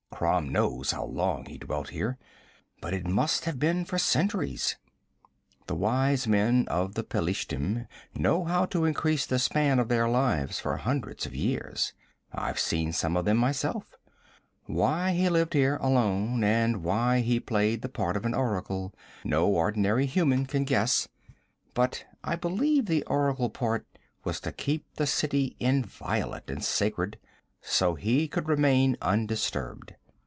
[0.21, 2.19] Crom knows how long he dwelt here,
[2.79, 4.77] but it must have been for centuries.
[5.65, 10.59] The wise men of the Pelishtim know how to increase the span of their lives
[10.59, 11.93] for hundreds of years.
[12.31, 13.83] I've seen some of them myself.
[14.67, 18.93] Why he lived here alone, and why he played the part of oracle
[19.23, 21.07] no ordinary human can guess,
[21.73, 23.87] but I believe the oracle part
[24.23, 27.17] was to keep the city inviolate and sacred,
[27.59, 29.95] so he could remain undisturbed.